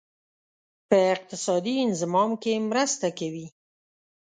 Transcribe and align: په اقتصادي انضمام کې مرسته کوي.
په 0.87 0.97
اقتصادي 1.15 1.75
انضمام 1.85 2.31
کې 2.41 2.53
مرسته 2.69 3.07
کوي. 3.19 3.47